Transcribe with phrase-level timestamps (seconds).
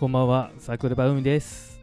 [0.00, 1.78] こんばんは桜庭海です。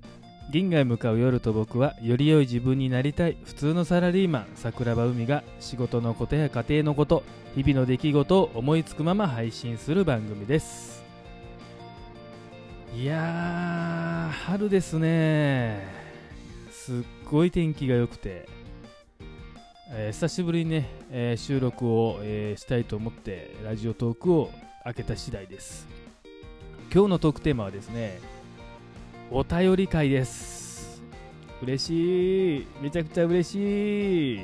[0.51, 7.21] 銀河へ向かう夜と僕はより良い自分になりたい普通のサラリーマン桜庭海が仕事のことや家庭のこと
[7.53, 11.03] 日々の出来事を思いつくまま配信する番組です。
[12.95, 15.87] いやー春ですね。
[16.71, 16.95] すっ
[17.29, 18.49] ごい天気が良くて、
[19.91, 24.49] えー久しぶりにね、えー収録を、えーしたいと思ってラジオトークを
[24.85, 26.06] 開けた次第です。
[26.93, 28.19] 今日のトークテーマはですね
[29.29, 31.01] お便り会です。
[31.61, 32.67] 嬉しい。
[32.81, 34.39] めちゃくちゃ嬉しい。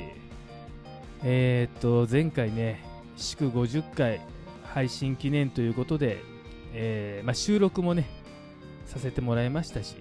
[1.22, 2.84] えーっと前回ね
[3.16, 4.20] 祝50回
[4.64, 6.22] 配信記念ということで、
[6.74, 8.10] えーまあ、収録もね
[8.84, 9.96] させてもらいましたし。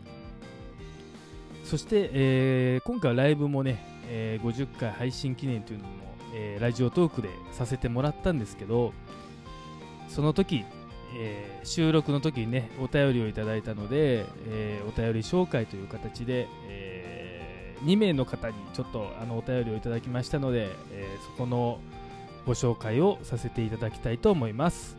[1.63, 5.91] そして、えー今回はライブもね、えー50回配信記念というのも、
[6.35, 8.91] えーラジオトークでさせてもらったんですけど
[10.09, 10.65] その時、
[11.15, 21.79] えー収録の時にねお便りをいただいたので、えーお便り紹介という形で、え2名の方にちょっとあのお便りをいただきましたので、えそこの
[22.45, 24.97] ご紹介をさせていただきたいと思います。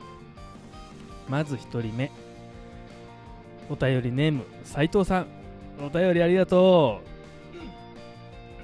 [1.29, 2.11] まず1人目。
[3.71, 5.27] お便りネーム斉藤さん。
[5.85, 7.09] お便りありがとう、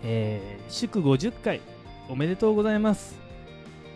[0.05, 1.61] え祝50回
[2.09, 3.30] おめでとうございます。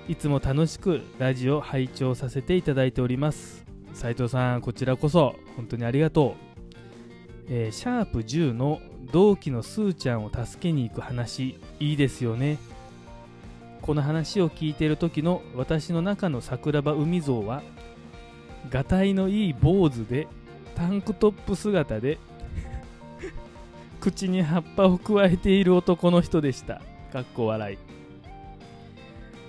[0.07, 3.65] いつも楽しくラジオ拝聴させていただいております。
[3.95, 8.83] 斉藤さんこちらこそ本当にありがとう、えーシャープ10の
[9.13, 12.59] 同期のスーちゃんを助けに行く話いいですよね。
[13.81, 17.63] この話を聞いている時の私の中の桜庭海像は
[18.69, 20.27] がたいのいい坊主で
[20.75, 22.19] タンクトップ姿で
[24.01, 26.83] 口に葉っぱをくわえている男の人でした。
[27.11, 27.94] かっこ笑い。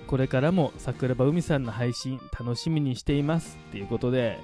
[0.08, 4.40] これからも桜庭海さんの配信楽しみにしていますっていうことで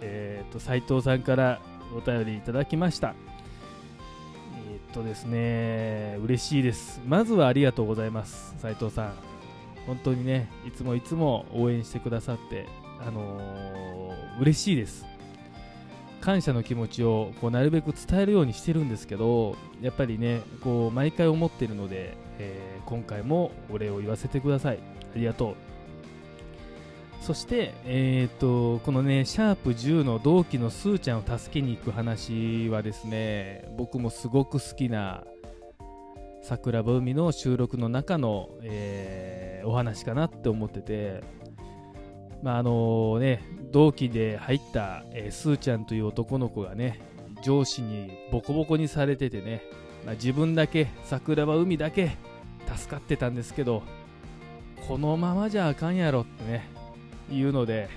[0.00, 1.60] えっ、と斉藤さんから
[1.96, 3.14] お便りいただきました。
[4.68, 7.00] えっ、とですね嬉しいです。
[7.06, 9.14] まずはありがとうございます斉藤さん。
[9.86, 12.66] 本当にねいつもいつも応援してくださって
[13.06, 15.06] あのー嬉しいです。
[16.20, 24.95] 感謝の気持ちをこうなるべく伝えるようにしてるんですけどやっぱりねこう毎回思ってるので、えー今回もお礼を言わせてください。
[25.14, 25.54] ありがとう。
[27.26, 35.24] そして、えー、とこのねシャープ10の同期のスーちゃんを助けに行く話はですね僕もすごく好きな
[36.42, 41.24] 桜庭海の収録の中の、えーお話かなって思ってて
[42.40, 43.42] まああのね
[43.72, 47.00] 同期で入った、えースーちゃんという男の子がね
[47.42, 49.62] 上司にボコボコにされててね、
[50.04, 52.16] まあ自分だけ桜庭海だけ
[52.72, 53.82] 助かってたんですけど
[54.86, 56.68] このままじゃあかんやろってね
[57.30, 57.88] いうので、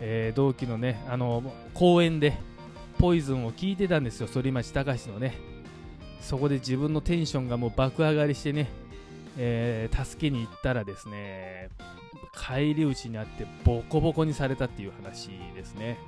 [0.00, 1.42] えー同期のねあの
[1.74, 2.38] 公園で
[2.98, 4.28] ポイズンを聞いてたんですよ。
[4.32, 5.34] 反町隆史のね。
[6.20, 8.68] そこで自分のテンションがもう爆上がりしてね、
[9.36, 11.68] えー助けに行ったらですね
[12.32, 15.98] 返り討ちにあってボコボコにされたっていう話ですね。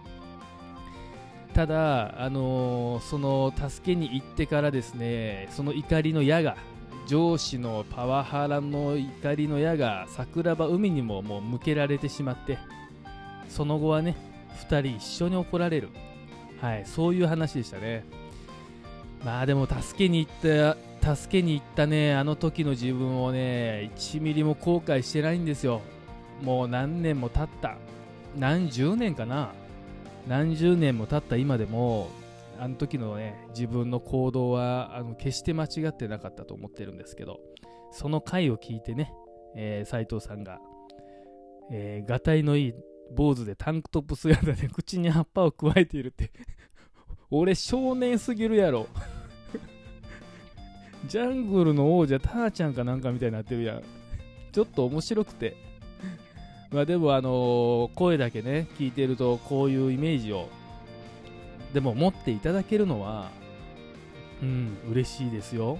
[1.54, 6.56] ただ、あのーその助けに行ってからですねその怒りの矢が
[7.08, 12.58] 上司のパワハラの怒りの矢が桜庭海にももう向けられてしまって
[13.48, 14.14] その後はね
[14.68, 15.88] 2人一緒に怒られる。
[16.60, 18.04] はいそういう話でしたね。
[19.24, 25.80] まあでも助けに行った助けに行ったねあの時の自分をね1ミリも後悔してないんですよ。
[26.42, 27.76] もう何年も経った。
[28.36, 29.52] 何十年かな。
[30.28, 32.10] 何十年も経った今でも
[32.58, 37.40] あの時のね自分の行動はあの決して間違ってなかったと思ってるんですけど
[37.92, 39.12] その回を聞いてね、
[39.56, 40.58] えー斉藤さんが、
[41.70, 42.74] えー、がたいのいい
[43.14, 46.30] 坊主でタンクトップ姿で 口に葉っぱをくわえているって
[47.30, 48.86] 俺少年すぎるやろ。
[51.06, 53.82] ジャングルの王者ターちゃんかなんかみたいになってるやん。
[54.52, 55.56] ちょっと面白くて。
[56.70, 60.48] まあでもあのー声だけね聞いてるとこういうイメージを
[61.72, 63.30] でも持っていただけるのは
[64.42, 65.78] うん嬉しいですよ。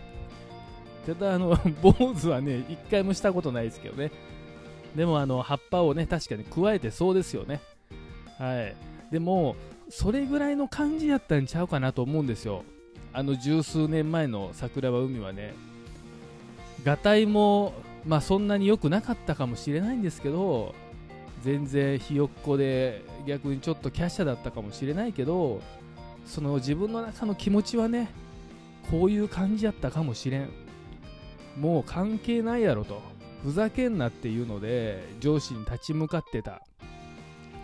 [1.06, 4.10] ただあの 坊主はね一回もしたことないですけどね。
[4.94, 7.60] でもあの葉っぱをね確かに加えてそうですよね。
[8.38, 8.74] はい。
[9.10, 9.56] でも
[9.88, 12.64] それぐらいの感じやったんちゃうかなと思うんですよ。
[13.12, 15.54] あの十数年前の桜庭海はね
[16.84, 17.72] がたいも
[18.06, 20.74] まあそんなに良くなかったかもしれないんですけど
[21.42, 25.60] 全然ひよっこで逆にちょっと華奢だったかもしれないけど
[26.24, 28.10] その自分の中の気持ちはね
[28.90, 30.50] こういう感じやったかもしれん。
[31.58, 33.02] もう関係ないやろと。
[33.42, 36.62] ふざけんなっていうので上司に立ち向かってた。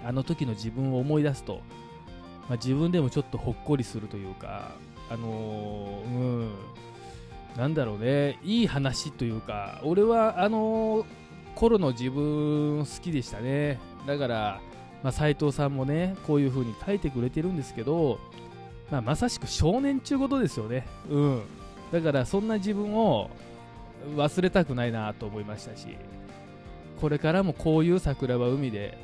[0.05, 1.63] あの時の自分を思い出すと。
[2.49, 4.73] まあ、自分でもちょっとほっこりするというか
[5.09, 6.51] あのー、うん。
[7.57, 8.39] なんだろうね。
[8.43, 11.07] いい話というか俺はあの
[11.55, 13.79] 頃の自分好きでしたね。
[14.07, 14.61] だから
[15.03, 18.19] まあ、斉藤さんもねこういう風に書いてくれてるんですけど、
[18.91, 20.87] まあ、まさしく少年ちゅうことですよね。
[21.11, 21.43] うん。
[21.93, 23.31] だからそんな自分を
[24.17, 25.97] 忘れたくないなと思いましたし
[27.01, 28.99] これからもこういう桜は海で、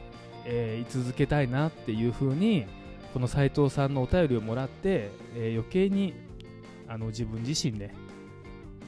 [0.45, 2.67] えー、居続けたいなっていう風に
[3.15, 6.15] この斉藤さんのお便りをもらって、えー、余計に
[6.89, 7.95] あの自分自身ね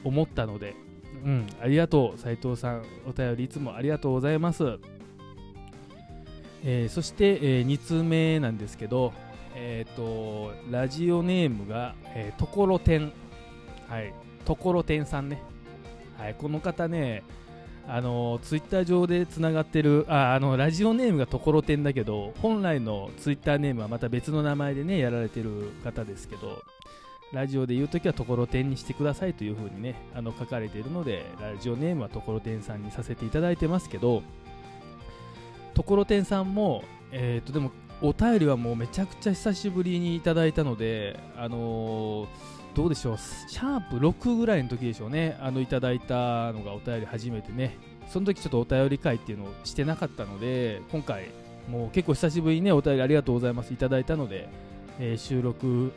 [0.03, 0.75] 思ったので、
[1.23, 2.83] うん、ありがとう斉藤さん。
[3.07, 4.79] お便りいつもありがとうございます。
[6.65, 9.13] えー、そして、えー、2通目なんですけど、
[9.55, 13.11] えーと、ラジオネームが、えー、ところてん、
[13.87, 14.13] はい、
[14.45, 15.41] ところてんさんね、
[16.17, 17.23] はい、この方ね、
[17.87, 26.63] あのツイッター上でつながってるああのラジオネームがところてんだけど本来のツイッターネームはまた別の名前でねやられてる方ですけど
[27.33, 34.21] ラジオで言うときはところてんにしてくださいというふうにねあの書かれているのでラジオネームはところてんさんにさせていただいてますけど
[35.73, 37.71] ところてんさんも、えー、とでも
[38.03, 42.27] お便りはもうめちゃくちゃ久しぶりにいただいたので、あのー、
[42.75, 47.77] どうでしょう、シャープ6ぐらいの時でしょうね、あのいただいたのがお便り初めてね、
[48.09, 51.29] その時ちょっとお便り会っていうのをしてなかったので、今回、
[51.69, 54.49] もう結構久しぶりにね、お便りありがとうございます、いただいたので、
[54.99, 55.93] えー、収録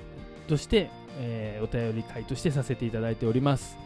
[0.46, 3.76] として、えー、お便り会としてさせていただいております。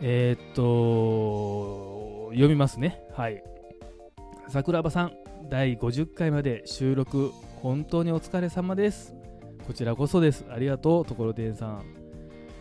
[0.00, 3.00] えー、っと、読みますね。
[3.16, 3.42] はい。
[4.48, 5.12] 桜庭さん
[5.48, 7.32] 第50回まで収録
[7.62, 9.14] 本当にお疲れ様です。
[9.66, 10.44] こちらこそです。
[10.50, 11.84] ありがとうところてんさん、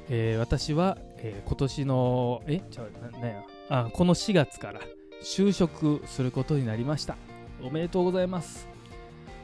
[0.10, 2.62] えー、私は、えー、今年のえ？
[2.72, 3.44] ちゃうななや？
[3.70, 4.80] あこの4月から
[5.22, 7.18] 就職することになりました。
[7.62, 8.68] おめでとうございます、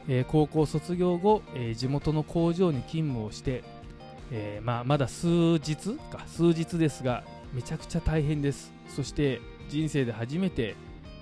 [0.08, 3.64] えー、高校卒業後、え地元の工場に勤務をして、
[4.30, 5.26] えまあ、まだ数
[5.58, 6.24] 日か。
[6.26, 8.72] 数日ですがめちゃくちゃ大変です。
[8.88, 10.76] そして人生で初めて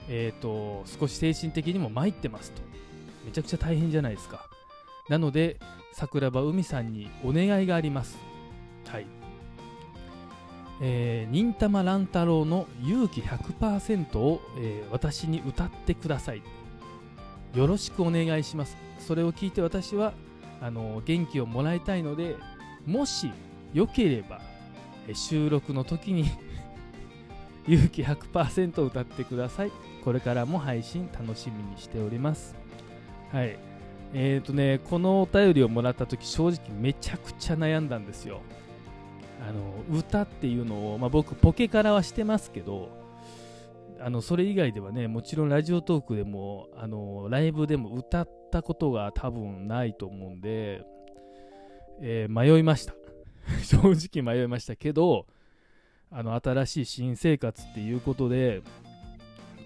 [0.09, 2.63] えーと、少し精神的にも参ってますと。
[3.25, 4.49] めちゃくちゃ大変じゃないですか。
[5.09, 5.59] なので
[5.93, 8.19] 桜庭海さんにお願いがあります。
[8.87, 9.07] はい。
[10.81, 16.43] えー、忍たま乱太郎の勇気100%を、えー、私に歌ってください。
[17.55, 18.77] よろしくお願いします。
[18.99, 20.15] それを聞いて私は
[20.61, 22.37] あの元気をもらいたいので
[22.89, 23.31] もし
[23.75, 24.41] よければ
[25.13, 26.25] 収録の時に
[27.69, 29.73] 勇気100%歌ってください。
[30.03, 32.57] これからも配信楽しみにしております。
[33.31, 33.59] はい。
[34.15, 38.41] えーとねこのお便りをもらった時正直めちゃくちゃ悩んだんですよ。
[39.47, 39.61] あの
[39.95, 42.89] 歌っていうのを、まあ、僕ポケからはしてますけど
[44.01, 50.83] あのそれ以外ではねもちろんラジオトークでもあのライブでも歌ったことが多分ないと思うんで、
[52.01, 52.95] えー、迷いました。
[53.65, 55.27] 正直迷いましたけど
[56.11, 58.63] あの新しい新生活っていうことで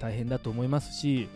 [0.01, 1.29] 大変だと思いますし、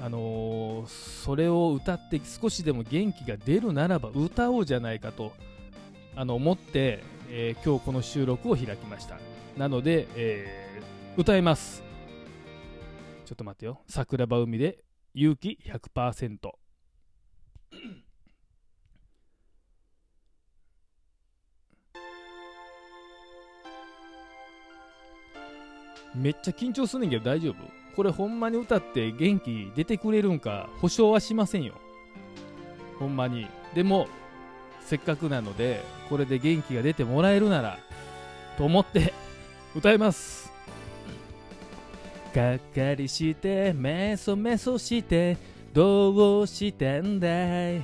[0.00, 5.32] あのー、それを歌って少しでも元気が出るならば歌おうじゃないかと
[6.16, 9.18] あの思って、えー、今日この収録を開きました。
[9.56, 11.84] なので、えー、歌います。
[13.24, 13.80] ちょっと待ってよ。
[13.86, 16.38] 桜庭海で勇気100%
[26.14, 27.54] めっちゃ緊張すんねんけど大丈夫？
[27.96, 31.74] これほんまに歌って元気出てくれるんか保証はしませんよ。
[32.98, 33.46] ほんまに。
[33.74, 34.08] でも
[34.84, 37.78] せっかくなのでこれで元気が出てもらえるなら
[38.58, 39.12] と思って
[39.76, 40.52] 歌います。
[42.34, 45.36] がっかりしてメソメソして
[45.72, 47.82] どうしてんだい？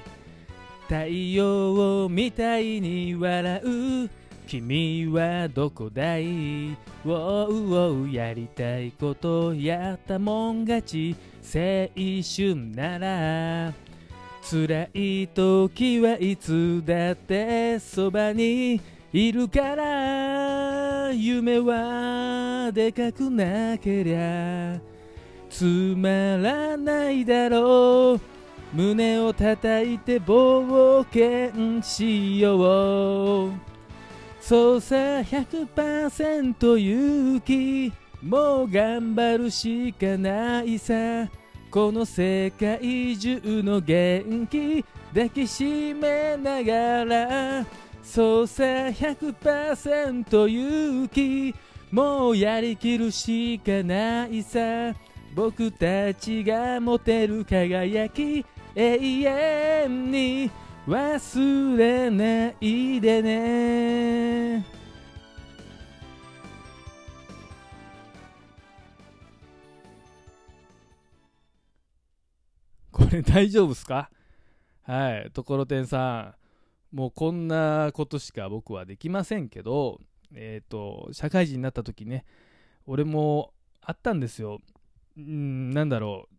[0.89, 4.11] 太陽みたいに笑う。
[4.47, 6.25] 君はどこだい?
[6.25, 11.17] ウォーウォーやりたいことやったもん勝ち。
[11.43, 11.89] 青
[12.23, 13.73] 春なら
[14.43, 18.81] 辛い時はいつだってそばに
[19.13, 24.81] いるから夢はでかくなけりゃ
[25.51, 25.65] つ
[25.97, 28.21] まらないだろう。
[28.73, 33.76] 胸を叩いて冒険しよう。
[34.49, 37.93] そうさ100%勇気。
[38.23, 40.95] もう頑張るしかないさ。
[41.69, 47.67] この世界中の元気抱きしめながら。
[48.05, 51.53] そうさ100%勇気。
[51.91, 54.61] もうやりきるしかないさ。
[55.35, 60.66] 僕たちが持てる輝き永遠に。
[60.87, 64.65] 忘れないでね。
[72.93, 74.11] これ大丈夫っすか？
[74.83, 75.31] はい。
[75.33, 76.37] ところてんさ
[76.93, 79.99] んもうこんなことしか僕はできませんけど
[80.33, 82.25] えっ、ー、と社会人になった時ね
[82.87, 83.53] 俺も
[83.83, 84.61] あったんですよ。
[85.19, 86.36] うんなんだろう。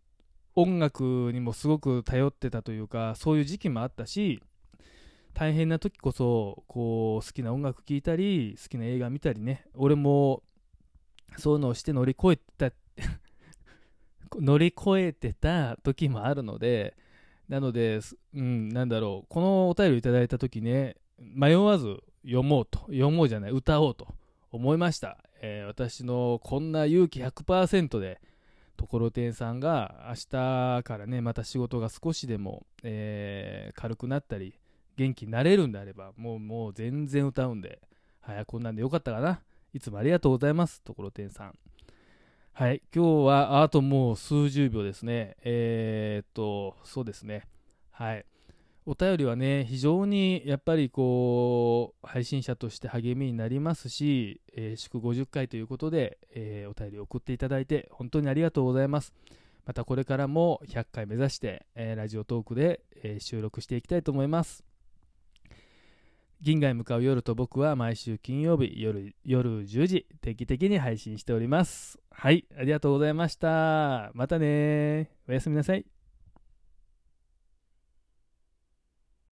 [0.60, 4.42] 音楽にもすごく頼ってたというかそういう時期もあったし
[5.32, 9.66] 大変な時こそこう好きな音楽聴いたり好きな映画見たりね。
[9.76, 10.42] 俺も
[11.36, 12.74] そういうのをして乗り越えた
[14.34, 16.96] 乗り越えてた時もあるので
[17.48, 18.00] なので、
[18.34, 19.26] うん、なんだろう。
[19.28, 24.08] このお便りをいただいた時ね迷わず読もうと読もうじゃない歌おうと
[24.50, 28.20] 思いました、えー、私のこんな勇気100%で
[28.78, 34.54] ところてんさんが明日からねまた仕事が少しでも、えー、軽くなったり
[34.96, 37.80] 元気になれるんであればもうもう全然歌うんで
[38.20, 39.40] はいこんなんでよかったかな。
[39.74, 41.58] いつもありがとうございますところてんさん。
[42.52, 45.36] はい今日はあともう数十秒ですね。
[45.42, 47.48] えー、っとそうですね。
[47.90, 48.24] はい。
[48.90, 59.12] お便りはね、非常にやっぱりこう、配信者として励みになりますし、えー、祝50回ということで、えー、お便り送っていただいて、本当にありがとうございます。
[59.66, 64.64] またこれからも100回目指して、えー、ラジオトークで、え収録していきたいと思います。
[66.40, 71.98] 銀河へ向かう夜と僕は毎週金曜日夜夜10時定期的に配信しております。
[72.10, 74.12] はい、ありがとうございました。
[74.14, 75.97] またねおやすみなさい。